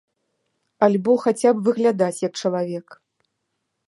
Альбо 0.87 1.15
хаця 1.25 1.51
б 1.57 1.63
выглядаць, 1.67 2.23
як 2.27 2.33
чалавек. 2.43 2.87